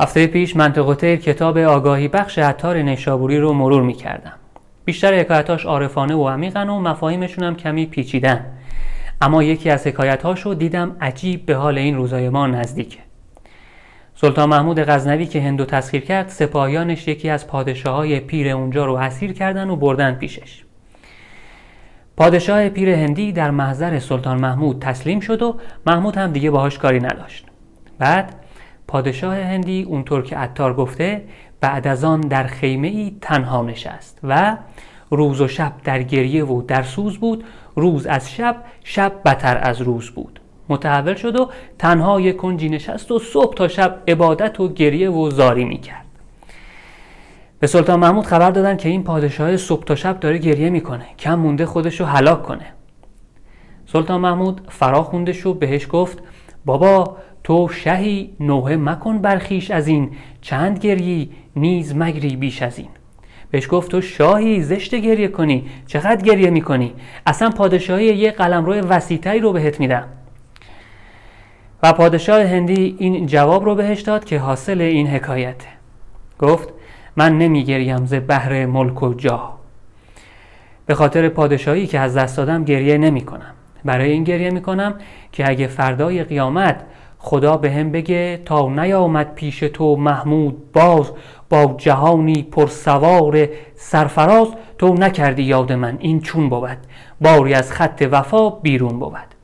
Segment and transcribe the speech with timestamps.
[0.00, 4.32] هفته پیش منطقه کتاب آگاهی بخش عطار نیشابوری رو مرور می کردم.
[4.84, 8.46] بیشتر حکایتاش عارفانه و عمیقن و مفاهیمشون هم کمی پیچیدن.
[9.20, 12.98] اما یکی از حکایتاش رو دیدم عجیب به حال این روزای ما نزدیکه.
[14.14, 18.94] سلطان محمود غزنوی که هندو تسخیر کرد سپاهیانش یکی از پادشاه های پیر اونجا رو
[18.94, 20.64] اسیر کردن و بردن پیشش.
[22.16, 25.56] پادشاه پیر هندی در محضر سلطان محمود تسلیم شد و
[25.86, 27.46] محمود هم دیگه باهاش کاری نداشت.
[27.98, 28.34] بعد
[28.90, 31.24] پادشاه هندی اونطور که عطار گفته
[31.60, 34.56] بعد از آن در خیمه ای تنها نشست و
[35.10, 37.44] روز و شب در گریه و در سوز بود.
[37.76, 40.40] روز از شب شب بتر از روز بود.
[40.68, 45.30] متحول شد و تنها یک کنجی نشست و صبح تا شب عبادت و گریه و
[45.30, 46.04] زاری می‌کرد.
[47.58, 51.06] به سلطان محمود خبر دادن که این پادشاه صبح تا شب داره گریه می‌کنه.
[51.18, 52.66] کم مونده خودش رو هلاک کنه.
[53.86, 56.18] سلطان محمود فرا خوندش بهش گفت
[56.64, 57.16] بابا
[57.50, 60.10] تو شهی نوه مکن برخیش از این
[60.40, 62.88] چند گریی نیز مگری بیش از این.
[63.50, 66.92] بهش گفت تو شاهی زشت گریه کنی چقدر گریه می‌کنی؟
[67.26, 70.04] اصلا پادشاهی یه قلمرو وسیعتری رو بهت میدم.
[71.82, 75.68] و پادشاه هندی این جواب رو بهش داد که حاصل این حکایته
[76.38, 76.68] گفت
[77.16, 79.58] من نمیگریم ز بهر ملک و جاه.
[80.86, 84.94] به خاطر پادشاهی که از دست دادم گریه نمی کنم برای این گریه می کنم
[85.32, 86.84] که اگه فردای قیامت
[87.22, 91.12] خدا به هم بگه تا نیامد پیش تو محمود باز
[91.50, 96.78] با جهانی پرسوار سرفراز تو نکردی یاد من این چون بود
[97.20, 99.34] باری از خط وفا بیرون بود.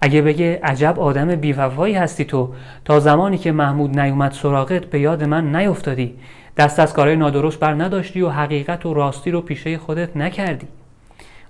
[0.00, 2.52] اگه بگه عجب آدم بیوفایی هستی تو
[2.84, 6.14] تا زمانی که محمود نیومد سراغت به یاد من نیفتادی
[6.56, 10.66] دست از کارهای نادرست بر نداشتی و حقیقت و راستی رو پیشه خودت نکردی.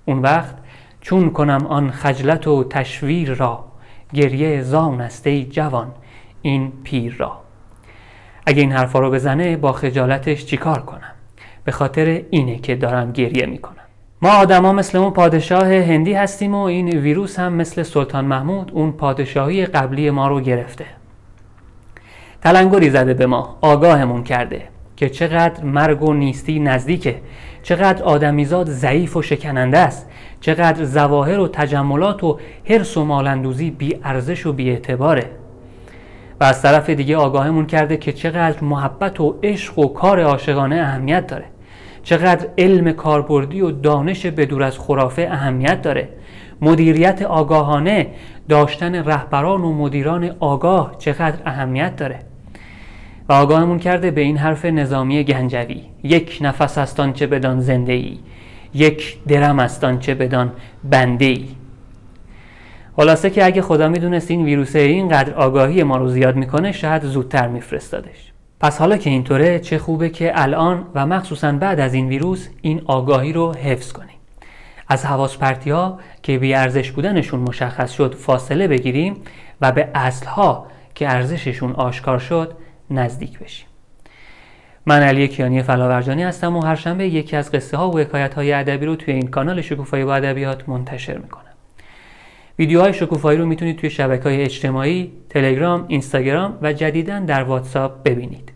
[0.05, 0.55] اون وقت
[1.01, 3.72] چون کنم آن خجلت و تشویر را
[4.13, 5.91] گریه زان است ای جوان
[6.41, 7.37] این پیر را.
[8.45, 11.11] اگه این حرفا رو بزنه با خجالتش چیکار کنم؟
[11.63, 13.75] به خاطر اینه که دارم گریه می‌کنم.
[14.21, 18.91] ما آدما مثل اون پادشاه هندی هستیم و این ویروس هم مثل سلطان محمود اون
[18.91, 20.85] پادشاهی قبلی ما رو گرفته.
[22.41, 24.72] تلنگری زده به ما آگاهمون کرده.
[25.03, 27.15] که چقدر مرگ و نیستی نزدیکه
[27.63, 30.09] چقدر آدمیزاد ضعیف و شکننده است
[30.41, 35.25] چقدر زواهر و تجملات و حرس و مالندوزی بی ارزش و بی اعتباره.
[36.39, 41.27] و از طرف دیگه آگاهمون کرده که چقدر محبت و عشق و کار عاشقانه اهمیت
[41.27, 41.45] داره
[42.03, 46.09] چقدر علم کاربردی و دانش بدور از خرافه اهمیت داره.
[46.61, 48.07] مدیریت آگاهانه
[48.49, 52.19] داشتن رهبران و مدیران آگاه چقدر اهمیت داره.
[53.29, 55.81] و آگاهمون کرده به این حرف نظامی گنجوی.
[56.03, 58.19] یک نفس استان چه بدان زنده ای
[58.73, 60.51] یک درم استان چه بدان
[60.83, 61.47] بنده ای
[62.95, 67.47] خلاصه که اگه خدا می‌دونست این ویروسه اینقدر آگاهی ما رو زیاد می‌کنه شاید زودتر
[67.47, 68.31] میفرستادش.
[68.59, 72.81] پس حالا که اینطوره چه خوبه که الان و مخصوصا بعد از این ویروس این
[72.85, 74.17] آگاهی رو حفظ کنیم.
[74.87, 79.15] از حواس پرتی ها که بی ارزش بودنشون مشخص شد فاصله بگیریم
[79.61, 82.53] و به اصلها که ارزششون آشکار شد
[82.89, 83.67] نزدیک بشیم
[84.85, 88.53] من علی کیانی فلاورجانی هستم و هر شنبه یکی از قصه ها و حکایت های
[88.53, 91.43] ادبی رو توی این کانال شکوفایی با ادبیات منتشر می‌کنم
[92.59, 98.51] ویدیوهای شکوفایی رو می‌تونید توی شبکه های اجتماعی، تلگرام، اینستاگرام و جدیدا در واتساپ ببینید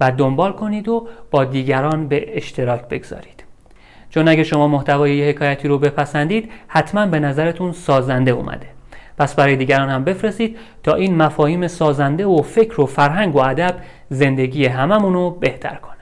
[0.00, 3.44] و دنبال کنید و با دیگران به اشتراک بگذارید.
[4.10, 8.75] چون اگه شما محتوای حکایتی رو بپسندید حتما به نظرتون سازنده اومده.
[9.18, 13.74] پس برای دیگران هم بفرستید تا این مفاهیم سازنده و فکر و فرهنگ و ادب
[14.10, 15.95] زندگی هممون رو بهتر کنه.